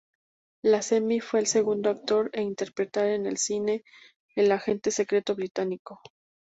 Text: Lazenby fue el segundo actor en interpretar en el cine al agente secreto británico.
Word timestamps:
Lazenby 0.63 1.19
fue 1.19 1.41
el 1.41 1.45
segundo 1.45 1.91
actor 1.91 2.31
en 2.33 2.47
interpretar 2.47 3.05
en 3.09 3.27
el 3.27 3.37
cine 3.37 3.83
al 4.35 4.51
agente 4.51 4.89
secreto 4.89 5.35
británico. 5.35 6.01